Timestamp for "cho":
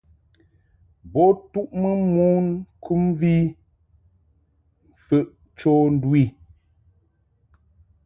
5.57-5.71